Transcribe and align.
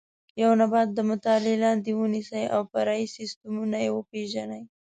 یو 0.41 0.51
نبات 0.61 0.89
د 0.93 0.99
مطالعې 1.11 1.55
لاندې 1.63 1.91
ونیسئ 1.93 2.43
او 2.55 2.61
فرعي 2.71 3.05
سیسټمونه 3.15 3.77
یې 3.85 3.89
وپېژنئ. 3.93 4.63